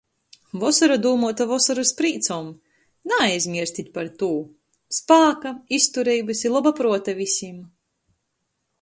Vosora 0.61 0.95
dūmuota 1.01 1.45
vosorys 1.51 1.91
prīcom... 1.99 2.47
Naaizmierstit 3.13 3.93
par 3.99 4.09
tū! 4.23 4.31
Spāka, 5.01 5.55
iztureibys 5.81 6.45
i 6.49 6.57
loba 6.57 6.77
pruota 6.81 7.21
vysim!!! 7.25 7.65